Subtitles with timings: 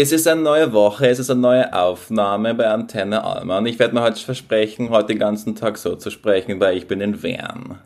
[0.00, 3.80] Es ist eine neue Woche, es ist eine neue Aufnahme bei Antenne Alma und ich
[3.80, 7.20] werde mir heute versprechen, heute den ganzen Tag so zu sprechen, weil ich bin in
[7.24, 7.80] Wern.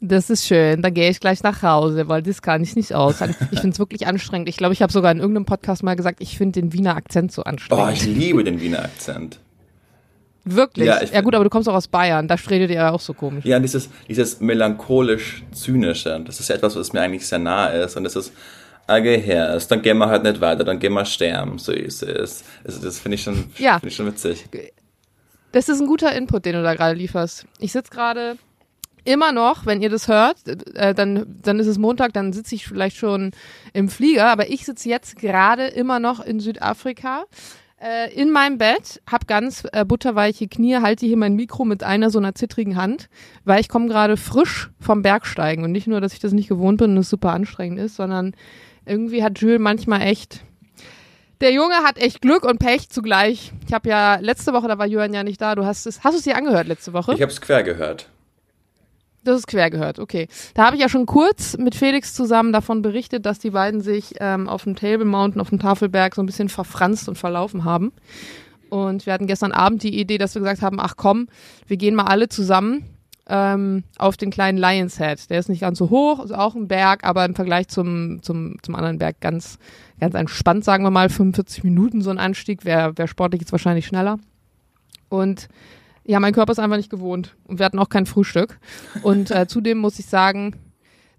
[0.00, 0.82] Das ist schön.
[0.82, 3.36] Dann gehe ich gleich nach Hause, weil das kann ich nicht aushalten.
[3.52, 4.48] Ich finde es wirklich anstrengend.
[4.48, 7.30] Ich glaube, ich habe sogar in irgendeinem Podcast mal gesagt, ich finde den Wiener Akzent
[7.30, 7.86] so anstrengend.
[7.86, 9.38] Oh, ich liebe den Wiener Akzent.
[10.44, 10.88] Wirklich?
[10.88, 12.26] Ja, Ja, gut, aber du kommst auch aus Bayern.
[12.26, 13.44] Da redet ihr ja auch so komisch.
[13.44, 17.96] Ja, dieses, dieses melancholisch-zynische, das ist etwas, was mir eigentlich sehr nahe ist.
[17.96, 18.32] Und das ist,
[18.86, 21.72] ah, geh her, ist, dann gehen wir halt nicht weiter, dann gehen wir sterben, so
[21.72, 22.44] ist es.
[22.64, 23.74] Also das finde ich, schon- Ja.
[23.74, 24.44] finde ich schon witzig.
[25.52, 27.46] Das ist ein guter Input, den du da gerade lieferst.
[27.58, 28.36] Ich sitze gerade
[29.04, 30.36] immer noch, wenn ihr das hört,
[30.74, 33.32] äh, dann, dann ist es Montag, dann sitze ich vielleicht schon
[33.72, 37.24] im Flieger, aber ich sitze jetzt gerade immer noch in Südafrika.
[37.84, 42.10] Äh, in meinem Bett, hab ganz äh, butterweiche Knie, halte hier mein Mikro mit einer
[42.10, 43.08] so einer zittrigen Hand,
[43.44, 46.78] weil ich komme gerade frisch vom Bergsteigen und nicht nur, dass ich das nicht gewohnt
[46.78, 48.34] bin und es super anstrengend ist, sondern
[48.86, 50.42] irgendwie hat Jules manchmal echt
[51.42, 53.52] der Junge hat echt Glück und Pech zugleich.
[53.66, 55.56] Ich habe ja letzte Woche, da war Jürgen ja nicht da.
[55.56, 57.14] Du hast es, hast du es dir angehört letzte Woche?
[57.14, 58.08] Ich habe es quer gehört.
[59.24, 60.28] Das ist quer gehört, okay.
[60.54, 64.14] Da habe ich ja schon kurz mit Felix zusammen davon berichtet, dass die beiden sich
[64.20, 67.92] ähm, auf dem Table Mountain, auf dem Tafelberg so ein bisschen verfranst und verlaufen haben.
[68.68, 71.28] Und wir hatten gestern Abend die Idee, dass wir gesagt haben, ach komm,
[71.66, 72.84] wir gehen mal alle zusammen
[73.28, 75.30] ähm, auf den kleinen Lions Head.
[75.30, 78.56] Der ist nicht ganz so hoch, ist auch ein Berg, aber im Vergleich zum, zum,
[78.62, 79.58] zum anderen Berg ganz,
[80.00, 83.86] ganz entspannt, sagen wir mal, 45 Minuten so ein Anstieg, wäre wär sportlich jetzt wahrscheinlich
[83.86, 84.18] schneller.
[85.08, 85.48] Und
[86.04, 87.36] ja, mein Körper ist einfach nicht gewohnt.
[87.44, 88.58] Und wir hatten auch kein Frühstück.
[89.02, 90.56] Und äh, zudem muss ich sagen,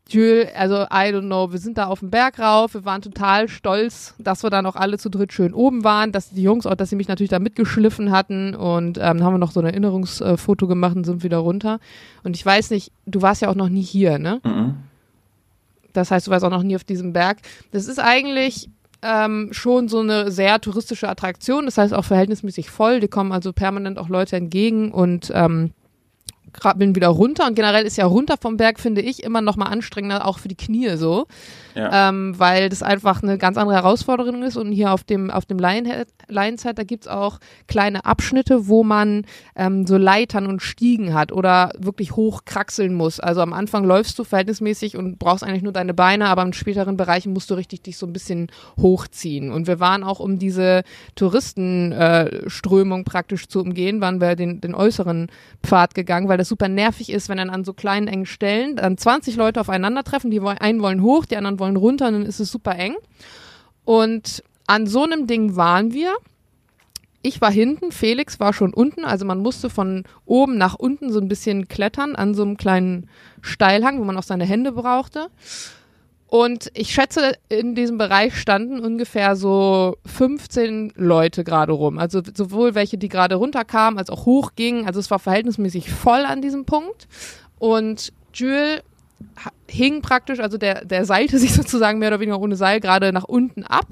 [0.09, 3.47] Jules, also I don't know, wir sind da auf dem Berg rauf, wir waren total
[3.47, 6.75] stolz, dass wir dann auch alle zu dritt schön oben waren, dass die Jungs auch,
[6.75, 10.67] dass sie mich natürlich da mitgeschliffen hatten und ähm, haben wir noch so ein Erinnerungsfoto
[10.67, 11.79] gemacht und sind wieder runter.
[12.23, 14.41] Und ich weiß nicht, du warst ja auch noch nie hier, ne?
[14.43, 14.75] Mhm.
[15.93, 17.37] Das heißt, du warst auch noch nie auf diesem Berg.
[17.71, 18.69] Das ist eigentlich
[19.03, 21.65] ähm, schon so eine sehr touristische Attraktion.
[21.65, 22.99] Das heißt auch verhältnismäßig voll.
[22.99, 25.71] Die kommen also permanent auch Leute entgegen und ähm,
[26.53, 27.47] krabbeln wieder runter.
[27.47, 30.47] Und generell ist ja runter vom Berg, finde ich, immer noch mal anstrengender, auch für
[30.47, 31.25] die Knie so.
[31.75, 32.09] Ja.
[32.09, 34.57] Ähm, weil das einfach eine ganz andere Herausforderung ist.
[34.57, 39.25] Und hier auf dem, auf dem Lionhead, Lionshead, da gibt's auch kleine Abschnitte, wo man
[39.55, 43.19] ähm, so Leitern und Stiegen hat oder wirklich hoch kraxeln muss.
[43.19, 46.97] Also am Anfang läufst du verhältnismäßig und brauchst eigentlich nur deine Beine, aber in späteren
[46.97, 49.51] Bereichen musst du richtig dich so ein bisschen hochziehen.
[49.51, 50.83] Und wir waren auch, um diese
[51.15, 55.27] Touristenströmung äh, praktisch zu umgehen, waren wir den, den äußeren
[55.63, 58.97] Pfad gegangen, weil das super nervig ist, wenn dann an so kleinen engen Stellen dann
[58.97, 62.75] 20 Leute aufeinandertreffen, die einen wollen hoch, die anderen wollen runter, dann ist es super
[62.77, 62.95] eng.
[63.85, 66.13] Und an so einem Ding waren wir.
[67.21, 71.21] Ich war hinten, Felix war schon unten, also man musste von oben nach unten so
[71.21, 73.09] ein bisschen klettern an so einem kleinen
[73.41, 75.29] Steilhang, wo man auch seine Hände brauchte.
[76.33, 81.99] Und ich schätze, in diesem Bereich standen ungefähr so 15 Leute gerade rum.
[81.99, 84.87] Also sowohl welche, die gerade runterkamen, als auch hochgingen.
[84.87, 87.07] Also es war verhältnismäßig voll an diesem Punkt.
[87.59, 88.81] Und Jules
[89.69, 93.25] hing praktisch, also der, der seilte sich sozusagen mehr oder weniger ohne Seil gerade nach
[93.25, 93.89] unten ab.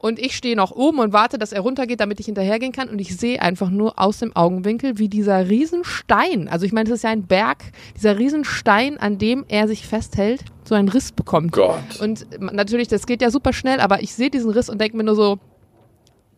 [0.00, 2.88] Und ich stehe noch oben und warte, dass er runtergeht, damit ich hinterhergehen kann.
[2.88, 7.00] Und ich sehe einfach nur aus dem Augenwinkel, wie dieser Riesenstein, also ich meine, das
[7.00, 7.58] ist ja ein Berg,
[7.96, 11.52] dieser Riesenstein, an dem er sich festhält, so einen Riss bekommt.
[11.52, 12.00] Gott.
[12.00, 15.04] Und natürlich, das geht ja super schnell, aber ich sehe diesen Riss und denke mir
[15.04, 15.38] nur so,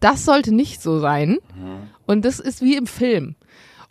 [0.01, 1.39] das sollte nicht so sein.
[2.05, 3.37] Und das ist wie im Film.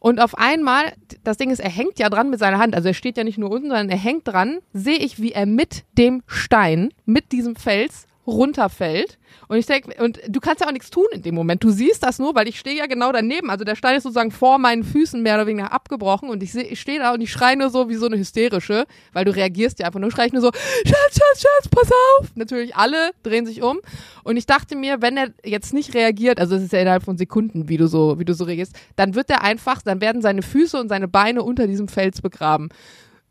[0.01, 0.91] Und auf einmal,
[1.23, 3.37] das Ding ist, er hängt ja dran mit seiner Hand, also er steht ja nicht
[3.37, 7.55] nur unten, sondern er hängt dran, sehe ich, wie er mit dem Stein, mit diesem
[7.55, 9.17] Fels runterfällt.
[9.47, 11.63] Und ich denke, und du kannst ja auch nichts tun in dem Moment.
[11.63, 13.49] Du siehst das nur, weil ich stehe ja genau daneben.
[13.49, 16.79] Also der Stein ist sozusagen vor meinen Füßen mehr oder weniger abgebrochen und ich, ich
[16.79, 19.87] stehe da und ich schreie nur so wie so eine hysterische, weil du reagierst ja
[19.87, 22.31] einfach nur, schreie ich nur so, Schatz, Schatz, Schatz, pass auf.
[22.35, 23.79] Natürlich alle drehen sich um
[24.23, 27.17] und ich dachte mir, wenn er jetzt nicht reagiert, also es ist ja innerhalb von
[27.17, 30.41] Sekunden, wie du so, wie du so reagierst, dann wird er einfach, dann werden seine
[30.41, 32.69] Füße und seine Beine unter diesem Fels begraben.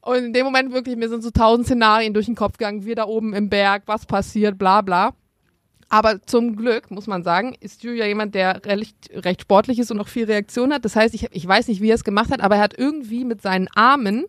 [0.03, 2.95] Und in dem Moment wirklich, mir sind so tausend Szenarien durch den Kopf gegangen, wir
[2.95, 5.15] da oben im Berg, was passiert, bla bla.
[5.93, 10.01] Aber zum Glück, muss man sagen, ist Julia jemand, der recht, recht sportlich ist und
[10.01, 10.85] auch viel Reaktion hat.
[10.85, 13.25] Das heißt, ich, ich weiß nicht, wie er es gemacht hat, aber er hat irgendwie
[13.25, 14.27] mit seinen Armen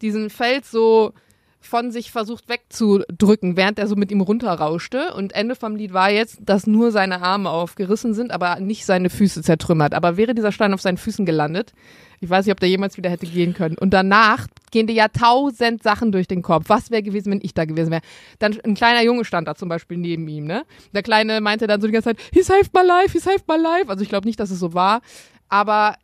[0.00, 1.12] diesen Fels so
[1.60, 5.12] von sich versucht wegzudrücken, während er so mit ihm runterrauschte.
[5.14, 9.10] Und Ende vom Lied war jetzt, dass nur seine Arme aufgerissen sind, aber nicht seine
[9.10, 9.94] Füße zertrümmert.
[9.94, 11.72] Aber wäre dieser Stein auf seinen Füßen gelandet,
[12.20, 13.78] ich weiß nicht, ob der jemals wieder hätte gehen können.
[13.78, 16.66] Und danach gehen dir ja tausend Sachen durch den Kopf.
[16.68, 18.02] Was wäre gewesen, wenn ich da gewesen wäre?
[18.38, 20.64] Dann ein kleiner Junge stand da zum Beispiel neben ihm, ne?
[20.92, 23.56] Der Kleine meinte dann so die ganze Zeit, he saved my life, he saved my
[23.56, 23.88] life.
[23.88, 25.00] Also ich glaube nicht, dass es so war.
[25.48, 25.96] Aber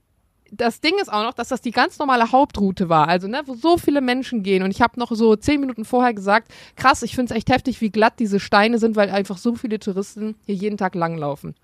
[0.51, 3.55] das Ding ist auch noch, dass das die ganz normale Hauptroute war, also ne, wo
[3.55, 4.63] so viele Menschen gehen.
[4.63, 7.81] Und ich habe noch so zehn Minuten vorher gesagt, krass, ich finde es echt heftig,
[7.81, 11.55] wie glatt diese Steine sind, weil einfach so viele Touristen hier jeden Tag langlaufen.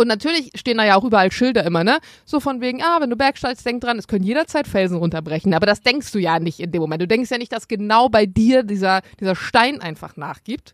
[0.00, 1.98] Und natürlich stehen da ja auch überall Schilder immer, ne?
[2.24, 5.52] So von wegen, ah, wenn du bergsteigst, denk dran, es können jederzeit Felsen runterbrechen.
[5.52, 7.02] Aber das denkst du ja nicht in dem Moment.
[7.02, 10.72] Du denkst ja nicht, dass genau bei dir dieser, dieser Stein einfach nachgibt.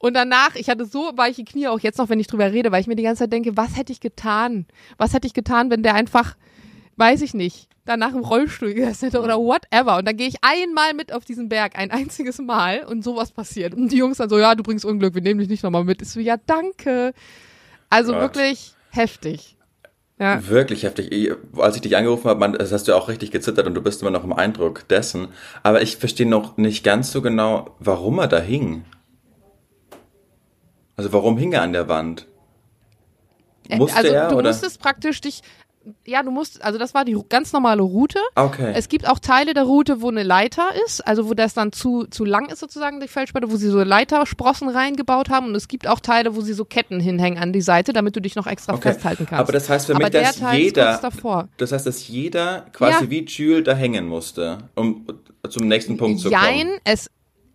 [0.00, 2.80] Und danach, ich hatte so weiche Knie, auch jetzt noch, wenn ich drüber rede, weil
[2.80, 4.66] ich mir die ganze Zeit denke, was hätte ich getan?
[4.98, 6.34] Was hätte ich getan, wenn der einfach,
[6.96, 9.98] weiß ich nicht, danach im Rollstuhl gesessen hätte oder whatever.
[9.98, 13.72] Und dann gehe ich einmal mit auf diesen Berg, ein einziges Mal und sowas passiert.
[13.72, 16.02] Und die Jungs dann so, ja, du bringst Unglück, wir nehmen dich nicht nochmal mit.
[16.02, 17.14] Ich so, ja, danke.
[17.92, 18.22] Also Gott.
[18.22, 19.58] wirklich heftig.
[20.18, 20.48] Ja.
[20.48, 21.30] Wirklich heftig.
[21.58, 24.00] Als ich dich angerufen habe, man, das hast du auch richtig gezittert und du bist
[24.00, 25.28] immer noch im Eindruck dessen.
[25.62, 28.86] Aber ich verstehe noch nicht ganz so genau, warum er da hing.
[30.96, 32.26] Also warum hing er an der Wand?
[33.68, 34.48] Musste also er du oder?
[34.48, 35.42] musstest praktisch dich,
[36.06, 38.18] ja, du musst, also das war die ganz normale Route.
[38.34, 38.72] Okay.
[38.74, 42.04] Es gibt auch Teile der Route, wo eine Leiter ist, also wo das dann zu,
[42.04, 45.86] zu lang ist sozusagen, die Felsspalte, wo sie so Leitersprossen reingebaut haben und es gibt
[45.88, 48.74] auch Teile, wo sie so Ketten hinhängen an die Seite, damit du dich noch extra
[48.74, 48.92] Okay.
[48.92, 49.40] festhalten kannst.
[49.40, 51.00] Aber das heißt für Aber mich, der dass jeder,
[51.56, 53.10] das heißt, dass jeder quasi Ja.
[53.10, 55.06] wie Jules da hängen musste, um
[55.48, 56.42] zum nächsten Punkt zu kommen.
[56.42, 57.10] Jein, es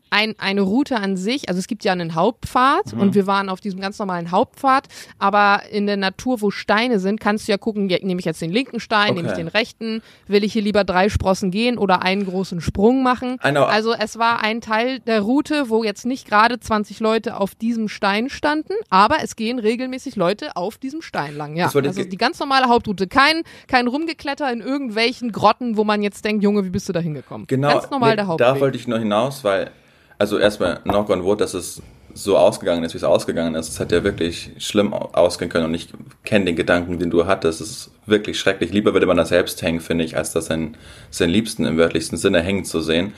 [0.09, 2.99] ein, eine Route an sich, also es gibt ja einen Hauptpfad Mhm.
[3.01, 4.87] und wir waren auf diesem ganz normalen Hauptpfad,
[5.19, 8.51] aber in der Natur, wo Steine sind, kannst du ja gucken, nehme ich jetzt den
[8.51, 9.41] linken Stein, nehme ich Okay.
[9.43, 13.37] den rechten, will ich hier lieber drei Sprossen gehen oder einen großen Sprung machen.
[13.41, 17.87] Also es war ein Teil der Route, wo jetzt nicht gerade 20 Leute auf diesem
[17.89, 21.55] Stein standen, aber es gehen regelmäßig Leute auf diesem Stein lang.
[21.55, 23.07] Ja, Das also die ganz normale Hauptroute.
[23.07, 26.99] Kein, kein Rumgekletter in irgendwelchen Grotten, wo man jetzt denkt, Junge, wie bist du da
[26.99, 27.47] hingekommen?
[27.47, 28.47] Genau, Ganz normal nee, der Hauptweg.
[28.47, 29.71] da wollte ich nur hinaus, weil,
[30.17, 31.81] also erstmal knock on wood, dass es
[32.13, 33.69] so ausgegangen ist, wie es ausgegangen ist.
[33.69, 35.89] Es hat ja wirklich schlimm au- ausgehen können und ich
[36.23, 37.61] kenne den Gedanken, den du hattest.
[37.61, 38.71] Es ist wirklich schrecklich.
[38.73, 40.75] Lieber würde man da selbst hängen, finde ich, als das sein,
[41.11, 43.13] sein Liebsten im wörtlichsten Sinne hängen zu sehen.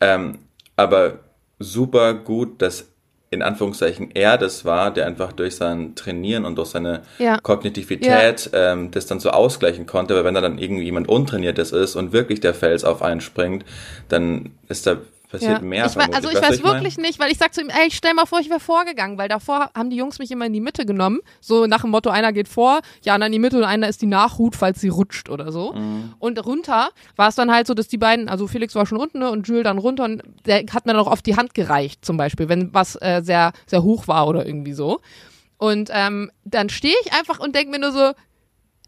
[0.00, 0.38] Ähm,
[0.76, 1.18] aber
[1.58, 2.88] super gut, dass
[3.30, 7.36] in Anführungszeichen er das war, der einfach durch sein Trainieren und durch seine Ja.
[7.38, 11.96] Kognitivität ähm, das dann so ausgleichen konnte, weil wenn da dann irgendwie jemand Untrainiertes ist
[11.96, 13.64] und wirklich der Fels auf einen springt,
[14.08, 14.98] dann ist da
[15.40, 15.86] passiert mehr.
[15.86, 18.26] Ich wei- also ich weiß wirklich nicht, weil ich sag zu ihm, ey, stell mal
[18.26, 21.20] vor, ich wäre vorgegangen, weil davor haben die Jungs mich immer in die Mitte genommen,
[21.40, 24.06] so nach dem Motto, einer geht vor, Jana in die Mitte und einer ist die
[24.06, 25.72] Nachhut, falls sie rutscht oder so.
[25.72, 26.14] Mhm.
[26.18, 29.18] Und runter war es dann halt so, dass die beiden, also Felix war schon unten
[29.20, 32.04] ne, und Jules dann runter und der hat mir dann auch auf die Hand gereicht
[32.04, 35.00] zum Beispiel, wenn was äh, sehr, sehr hoch war oder irgendwie so.
[35.56, 38.12] Und ähm, dann stehe ich einfach und denke mir nur so,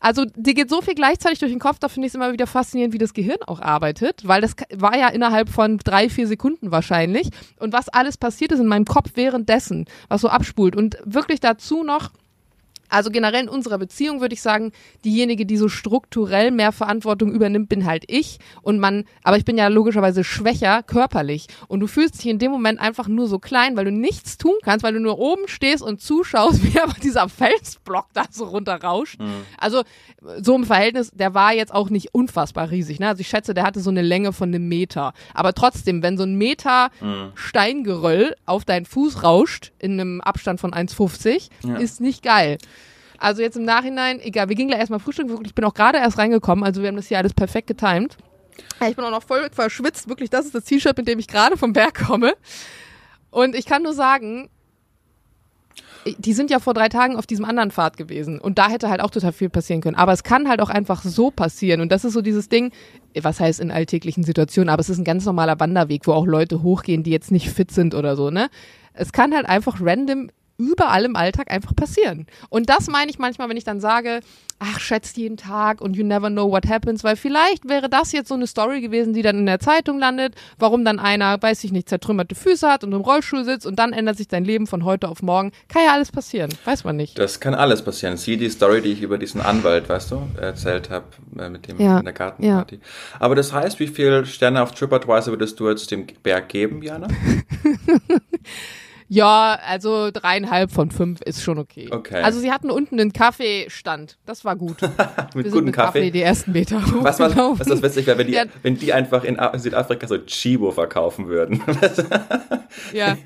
[0.00, 2.46] also dir geht so viel gleichzeitig durch den Kopf, da finde ich es immer wieder
[2.46, 6.70] faszinierend, wie das Gehirn auch arbeitet, weil das war ja innerhalb von drei, vier Sekunden
[6.70, 7.30] wahrscheinlich.
[7.58, 10.76] Und was alles passiert ist in meinem Kopf währenddessen, was so abspult.
[10.76, 12.10] Und wirklich dazu noch,
[12.88, 14.72] also generell in unserer Beziehung würde ich sagen,
[15.04, 18.38] diejenige, die so strukturell mehr Verantwortung übernimmt, bin halt ich.
[18.62, 21.46] Und man, aber ich bin ja logischerweise schwächer körperlich.
[21.68, 24.54] Und du fühlst dich in dem Moment einfach nur so klein, weil du nichts tun
[24.62, 29.18] kannst, weil du nur oben stehst und zuschaust, wie aber dieser Felsblock da so runterrauscht.
[29.58, 29.82] Also
[30.42, 32.98] so im Verhältnis, der war jetzt auch nicht unfassbar riesig.
[33.00, 33.08] Ne?
[33.08, 35.12] Also ich schätze, der hatte so eine Länge von einem Meter.
[35.34, 36.90] Aber trotzdem, wenn so ein Meter
[37.34, 41.76] Steingeröll auf deinen Fuß rauscht, in einem Abstand von 1,50, Ja.
[41.76, 42.58] ist nicht geil.
[43.18, 46.18] Also jetzt im Nachhinein, egal, wir gingen gleich erstmal frühstücken, ich bin auch gerade erst
[46.18, 48.16] reingekommen, also wir haben das hier alles perfekt getimt.
[48.88, 51.56] Ich bin auch noch voll verschwitzt, wirklich, das ist das T-Shirt, mit dem ich gerade
[51.56, 52.34] vom Berg komme.
[53.30, 54.48] Und ich kann nur sagen,
[56.18, 59.00] die sind ja vor drei Tagen auf diesem anderen Pfad gewesen und da hätte halt
[59.00, 59.96] auch total viel passieren können.
[59.96, 62.72] Aber es kann halt auch einfach so passieren und das ist so dieses Ding,
[63.20, 66.62] was heißt in alltäglichen Situationen, aber es ist ein ganz normaler Wanderweg, wo auch Leute
[66.62, 68.48] hochgehen, die jetzt nicht fit sind oder so, ne?
[68.92, 72.26] Es kann halt einfach random überall im Alltag einfach passieren.
[72.48, 74.20] Und das meine ich manchmal, wenn ich dann sage,
[74.58, 78.28] ach, schätzt jeden Tag und you never know what happens, weil vielleicht wäre das jetzt
[78.28, 81.72] so eine Story gewesen, die dann in der Zeitung landet, warum dann einer, weiß ich
[81.72, 84.84] nicht, zertrümmerte Füße hat und im Rollstuhl sitzt und dann ändert sich dein Leben von
[84.84, 85.52] heute auf morgen.
[85.68, 87.18] Kann ja alles passieren, weiß man nicht.
[87.18, 88.16] Das kann alles passieren.
[88.16, 91.06] Sieh die Story, die ich über diesen Anwalt, weißt du, erzählt habe,
[91.38, 92.80] äh, mit dem Ja, in der Gartenparty.
[93.18, 97.08] Aber das heißt, wie viele Sterne auf TripAdvisor würdest du jetzt dem Berg geben, Jana?
[99.08, 101.88] Ja, also dreieinhalb von fünf ist schon okay.
[101.90, 102.22] Okay.
[102.22, 104.78] Also sie hatten unten einen Kaffeestand, das war gut.
[105.34, 106.10] Mit gutem mit Kaffee?
[106.10, 108.44] die ersten Meter Was, was, was das witzig wäre, wenn die, Ja.
[108.62, 111.62] wenn die einfach in Südafrika so Chibo verkaufen würden.
[112.92, 113.16] Ja.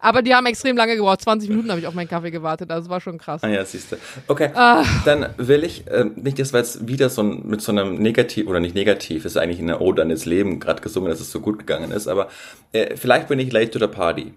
[0.00, 1.20] Aber die haben extrem lange gebraucht.
[1.22, 2.70] 20 Minuten habe ich auf meinen Kaffee gewartet.
[2.70, 3.42] Also war schon krass.
[3.42, 3.96] Ah ja, siehst du.
[4.28, 4.84] Okay, Ah.
[5.04, 8.46] dann will ich, äh, nicht, dass wir jetzt wieder so ein, mit so einem Negativ,
[8.46, 11.40] oder nicht negativ, ist eigentlich eine Ode an das Leben gerade gesungen, dass es so
[11.40, 12.28] gut gegangen ist, aber
[12.72, 14.34] äh, vielleicht bin ich late to the party.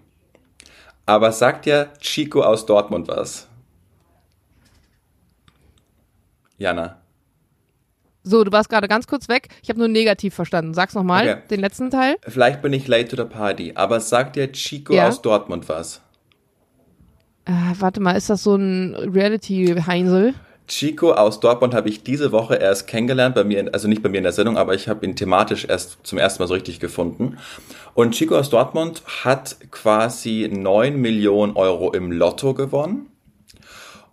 [1.06, 3.48] Aber sagt ja Chico aus Dortmund was?
[6.58, 6.98] Jana.
[8.24, 9.48] So, du warst gerade ganz kurz weg.
[9.64, 10.74] Ich habe nur negativ verstanden.
[10.74, 11.42] Sag's nochmal, Okay.
[11.50, 12.16] den letzten Teil.
[12.22, 15.08] Vielleicht bin ich late to the party, aber sagt dir Chico Ja.
[15.08, 16.00] aus Dortmund was?
[17.46, 20.34] Äh, warte mal, ist das so ein Reality-Heinsel?
[20.68, 24.18] Chico aus Dortmund habe ich diese Woche erst kennengelernt, bei mir, also nicht bei mir
[24.18, 27.38] in der Sendung, aber ich habe ihn thematisch erst zum ersten Mal so richtig gefunden.
[27.94, 33.06] Und Chico aus Dortmund hat quasi 9 Millionen Euro im Lotto gewonnen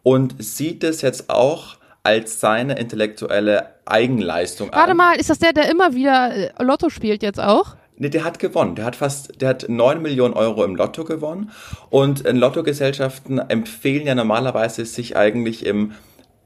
[0.03, 4.97] und sieht es jetzt auch als seine intellektuelle Eigenleistung Warte an.
[4.97, 7.75] mal, ist das der, der immer wieder äh, Lotto spielt jetzt auch?
[7.97, 8.75] Nee, der hat gewonnen.
[8.75, 11.51] Der hat fast, der hat 9 Millionen Euro im Lotto gewonnen.
[11.89, 15.91] Und äh, Lottogesellschaften empfehlen ja normalerweise, sich eigentlich im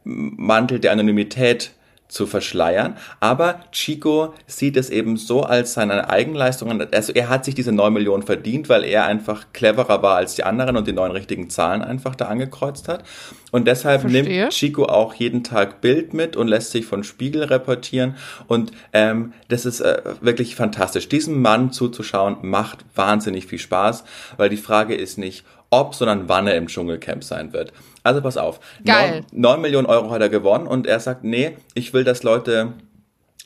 [0.03, 1.71] Mantel der Anonymität
[2.13, 2.95] zu verschleiern.
[3.19, 6.69] Aber Chico sieht es eben so als seine Eigenleistung.
[6.69, 6.87] an.
[6.93, 10.43] Also er hat sich diese 9 Millionen verdient, weil er einfach cleverer war als die
[10.43, 13.03] anderen und die neun richtigen Zahlen einfach da angekreuzt hat.
[13.51, 14.23] Und deshalb Verstehe.
[14.23, 18.15] nimmt Chico auch jeden Tag Bild mit und lässt sich von Spiegel reportieren.
[18.47, 21.09] Und ähm, das ist äh, wirklich fantastisch.
[21.09, 24.03] Diesem Mann zuzuschauen macht wahnsinnig viel Spaß,
[24.37, 27.73] weil die Frage ist nicht, ob, sondern wann er im Dschungelcamp sein wird.
[28.03, 28.59] Also pass auf.
[28.85, 29.25] Geil.
[29.31, 32.73] 9 Millionen Euro hat er gewonnen und er sagt, nee, ich will, dass Leute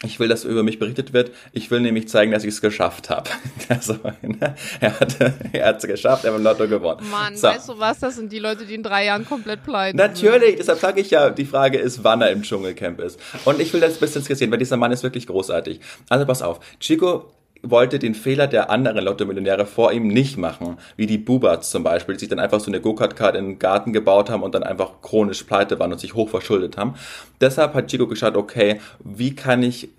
[0.03, 1.31] ich will, dass über mich berichtet wird.
[1.53, 3.31] Ich will nämlich zeigen, dass ich es geschafft habe.
[3.67, 7.01] Also, ne, er hat es geschafft, er hat im Lotto gewonnen.
[7.09, 7.47] Mann, So.
[7.47, 7.99] weißt du was?
[7.99, 9.97] Das sind die Leute, die in drei Jahren komplett pleiten.
[9.97, 13.19] Natürlich, deshalb sage ich ja, die Frage ist, wann er im Dschungelcamp ist.
[13.43, 15.79] Und ich will das ein bisschen skizzieren, weil dieser Mann ist wirklich großartig.
[16.09, 17.31] Also pass auf, Chico
[17.63, 22.15] wollte den Fehler der anderen Lotto-Millionäre vor ihm nicht machen, wie die Bubats zum Beispiel,
[22.15, 25.01] die sich dann einfach so eine Go-Kart-Kart in den Garten gebaut haben und dann einfach
[25.01, 26.33] chronisch pleite waren und sich hoch
[26.77, 26.95] haben.
[27.41, 29.89] Deshalb hat Chico geschaut, okay, wie kann ich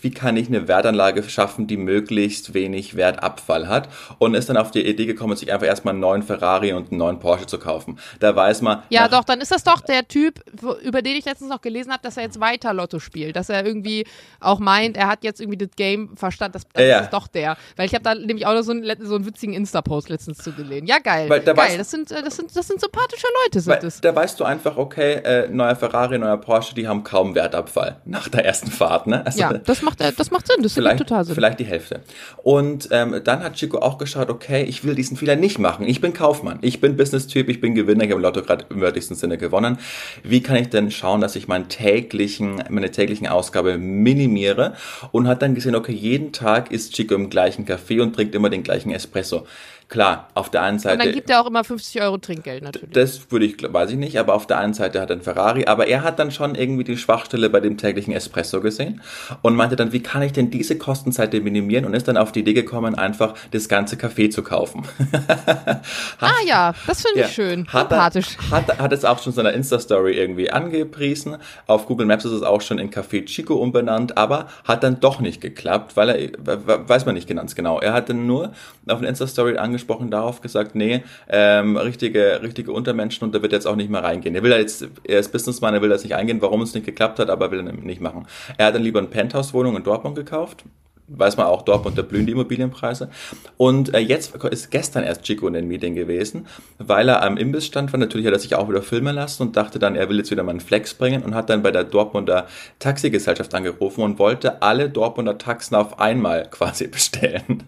[0.00, 3.88] wie kann ich eine Wertanlage schaffen, die möglichst wenig Wertabfall hat
[4.18, 6.98] und ist dann auf die Idee gekommen, sich einfach erstmal einen neuen Ferrari und einen
[6.98, 7.98] neuen Porsche zu kaufen.
[8.20, 10.40] Da weiß man, Ja, doch, dann ist das doch der Typ,
[10.82, 13.36] über den ich letztens noch gelesen habe, dass er jetzt weiter Lotto spielt.
[13.36, 14.06] Dass er irgendwie
[14.40, 16.52] auch meint, er hat jetzt irgendwie das Game verstanden.
[16.54, 17.56] Das, das Ja, ist doch der.
[17.76, 20.52] Weil ich habe da nämlich auch noch so einen, so einen witzigen Insta-Post letztens zu
[20.52, 20.86] gelesen.
[20.86, 21.28] Ja, geil.
[21.28, 21.76] Weil da geil.
[21.78, 24.00] Das sind, äh, das, sind, das sind sympathische Leute, sind das.
[24.00, 28.28] da weißt du einfach, okay, äh, neuer Ferrari, neuer Porsche, die haben kaum Wertabfall nach
[28.28, 29.24] der ersten Fahrt, ne?
[29.26, 30.62] Also, Ja, das macht, äh, das macht Sinn.
[30.62, 31.34] Das vielleicht, total Sinn.
[31.34, 32.00] vielleicht die Hälfte.
[32.42, 35.86] Und ähm, dann hat Chico auch geschaut, okay, ich will diesen Fehler nicht machen.
[35.86, 38.80] Ich bin Kaufmann, ich bin Business-Typ, ich bin Gewinner, ich habe im Lotto gerade im
[38.80, 39.78] wörtlichsten Sinne gewonnen.
[40.22, 44.74] Wie kann ich denn schauen, dass ich meinen täglichen, meine täglichen Ausgabe minimiere?
[45.12, 48.50] Und hat dann gesehen, okay, jeden Tag ist Chico im gleichen Café und trinkt immer
[48.50, 49.46] den gleichen Espresso.
[49.88, 50.98] Klar, auf der einen Seite.
[50.98, 52.90] Und dann gibt er auch immer 50 Euro Trinkgeld natürlich.
[52.92, 55.64] Das würde ich, weiß ich nicht, aber auf der einen Seite hat er einen Ferrari,
[55.64, 59.00] aber er hat dann schon irgendwie die Schwachstelle bei dem täglichen Espresso gesehen
[59.40, 62.40] und meinte dann, wie kann ich denn diese Kostenseite minimieren und ist dann auf die
[62.40, 64.84] Idee gekommen, einfach das ganze Café zu kaufen.
[66.20, 67.32] ah ja, das finde ich Ja.
[67.32, 67.66] schön.
[67.68, 68.36] Hat, er, Sympathisch.
[68.50, 71.36] hat, hat es auch schon in seiner Insta-Story irgendwie angepriesen.
[71.66, 75.20] Auf Google Maps ist es auch schon in Café Chico umbenannt, aber hat dann doch
[75.20, 77.80] nicht geklappt, weil er, we- weiß man nicht ganz genau.
[77.80, 78.52] Er hat dann nur
[78.86, 83.58] auf einer Insta-Story angesprochen, darauf gesagt, nee, ähm, richtige, richtige Untermenschen und da wird er
[83.58, 84.34] jetzt auch nicht mehr reingehen.
[84.34, 86.86] Er will da jetzt, er ist Businessman, er will das nicht eingehen, warum es nicht
[86.86, 88.26] geklappt hat, aber er will dann nicht machen.
[88.56, 90.64] Er hat dann lieber eine Penthouse-Wohnung in Dortmund gekauft
[91.08, 93.08] weiß man auch, Dortmund, da blühen die Immobilienpreise.
[93.56, 96.46] Und äh, jetzt ist gestern erst Chico in den Meeting gewesen,
[96.78, 97.98] weil er am Imbissstand war.
[98.00, 100.42] Natürlich hat er sich auch wieder filmen lassen und dachte dann, er will jetzt wieder
[100.42, 102.46] mal einen Flex bringen und hat dann bei der Dortmunder
[102.78, 107.64] Taxigesellschaft angerufen und wollte alle Dortmunder Taxen auf einmal quasi bestellen.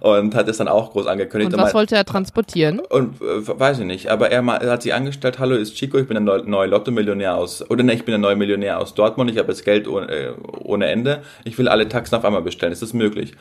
[0.00, 1.52] Und hat es dann auch groß angekündigt.
[1.52, 2.80] Und was meint- wollte er transportieren?
[2.90, 6.06] und äh, weiß ich nicht, aber er, er hat sich angestellt, hallo, ist Chico, ich
[6.06, 9.30] bin ein neu, neuer Lotto-Millionär aus, oder ne, ich bin ein neuer Millionär aus Dortmund,
[9.30, 12.73] ich habe jetzt Geld ohne, äh, ohne Ende, ich will alle Taxen auf einmal bestellen,
[12.74, 13.32] ist das möglich?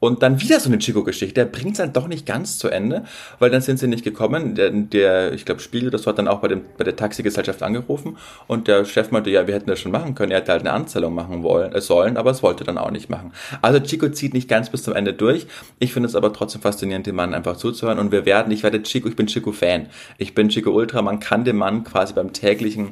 [0.00, 3.04] Und dann wieder so eine Chico-Geschichte, der bringt es dann doch nicht ganz zu Ende,
[3.38, 6.40] weil dann sind sie nicht gekommen, der, der ich glaube, Spiegel, das hat dann auch
[6.40, 8.16] bei, dem, bei der Taxigesellschaft angerufen
[8.46, 10.72] und der Chef meinte, ja, wir hätten das schon machen können, er hätte halt eine
[10.72, 13.32] Anzahlung machen wollen, äh, sollen, aber es wollte dann auch nicht machen.
[13.60, 15.46] Also Chico zieht nicht ganz bis zum Ende durch,
[15.78, 17.98] ich finde es aber trotzdem faszinierend, dem Mann einfach zuzuhören.
[17.98, 19.86] Und wir werden, ich werde Chico, ich bin Chico-Fan,
[20.18, 22.90] ich bin Chico Ultra, man kann dem Mann quasi beim täglichen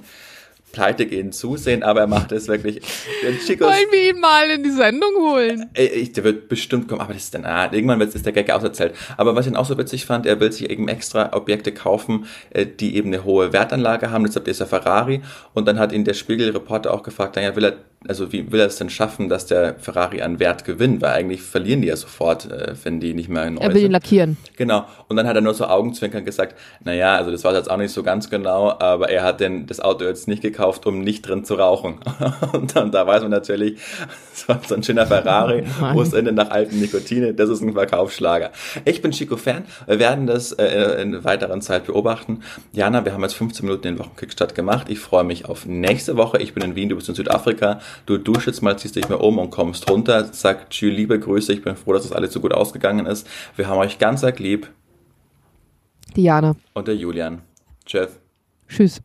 [0.72, 2.76] Pleite gehen zusehen, aber er macht es wirklich.
[2.78, 5.70] Ist- Wollen wir ihn mal in die Sendung holen?
[5.74, 8.32] Ey, ich, der wird bestimmt kommen, aber das ist dann, ah, irgendwann wird, ist der
[8.34, 8.94] Gag auserzählt.
[9.16, 12.26] Aber was ich dann auch so witzig fand, er will sich eben extra Objekte kaufen,
[12.50, 15.22] äh, die eben eine hohe Wertanlage haben, deshalb ist er Ferrari.
[15.54, 17.76] Und dann hat ihn der Spiegelreporter auch gefragt, naja, will er,
[18.08, 21.02] also wie will er es denn schaffen, dass der Ferrari an Wert gewinnt?
[21.02, 23.82] Weil eigentlich verlieren die ja sofort, äh, wenn die nicht mehr neu Er will ihn
[23.82, 23.92] sind.
[23.92, 24.36] lackieren.
[24.56, 24.84] Genau.
[25.08, 27.92] Und dann hat er nur so Augenzwinkern gesagt, naja, also das war jetzt auch nicht
[27.92, 31.44] so ganz genau, aber er hat denn das Auto jetzt nicht gekauft, um nicht drin
[31.44, 31.98] zu rauchen.
[32.52, 33.78] Und dann, da weiß man natürlich,
[34.32, 38.50] so ein schöner Ferrari, Oh wo es Ende nach alten Nikotine, das ist ein Verkaufsschlager.
[38.84, 39.64] Ich bin Chico-Fan.
[39.86, 42.40] Wir werden das äh, in weiteren Zeit beobachten.
[42.72, 44.86] Jana, wir haben jetzt 15 Minuten den Wochenkickstart gemacht.
[44.90, 46.38] Ich freue mich auf nächste Woche.
[46.38, 47.80] Ich bin in Wien, du bist in Südafrika.
[48.04, 51.52] Du duschst jetzt mal, ziehst dich mal um und kommst runter, sag tschü, liebe Grüße,
[51.52, 53.26] ich bin froh, dass das alles so gut ausgegangen ist.
[53.56, 54.70] Wir haben euch ganz arg lieb.
[56.14, 56.56] Diana.
[56.74, 57.42] Und der Julian.
[57.84, 58.20] Tschüss.
[58.68, 59.00] Tschüss.